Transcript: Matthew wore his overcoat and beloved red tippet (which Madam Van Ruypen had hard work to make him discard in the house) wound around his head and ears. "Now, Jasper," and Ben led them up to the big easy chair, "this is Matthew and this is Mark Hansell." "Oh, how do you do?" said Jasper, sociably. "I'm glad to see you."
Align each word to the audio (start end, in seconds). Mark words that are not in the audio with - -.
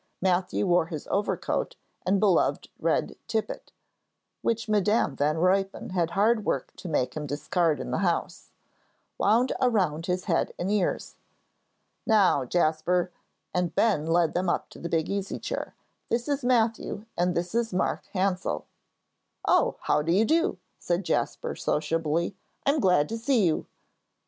Matthew 0.19 0.65
wore 0.65 0.87
his 0.87 1.05
overcoat 1.11 1.75
and 2.07 2.19
beloved 2.19 2.69
red 2.79 3.15
tippet 3.27 3.71
(which 4.41 4.67
Madam 4.67 5.15
Van 5.15 5.35
Ruypen 5.37 5.91
had 5.91 6.09
hard 6.17 6.43
work 6.43 6.73
to 6.77 6.89
make 6.89 7.15
him 7.15 7.27
discard 7.27 7.79
in 7.79 7.91
the 7.91 7.99
house) 7.99 8.49
wound 9.19 9.51
around 9.61 10.07
his 10.07 10.23
head 10.25 10.55
and 10.57 10.71
ears. 10.71 11.17
"Now, 12.07 12.45
Jasper," 12.45 13.11
and 13.53 13.75
Ben 13.75 14.07
led 14.07 14.33
them 14.33 14.49
up 14.49 14.69
to 14.69 14.79
the 14.79 14.89
big 14.89 15.07
easy 15.07 15.37
chair, 15.37 15.75
"this 16.09 16.27
is 16.27 16.43
Matthew 16.43 17.05
and 17.15 17.35
this 17.35 17.53
is 17.53 17.71
Mark 17.71 18.07
Hansell." 18.15 18.65
"Oh, 19.47 19.75
how 19.81 20.01
do 20.01 20.11
you 20.11 20.25
do?" 20.25 20.57
said 20.79 21.03
Jasper, 21.05 21.55
sociably. 21.55 22.35
"I'm 22.65 22.79
glad 22.79 23.07
to 23.09 23.19
see 23.19 23.45
you." 23.45 23.67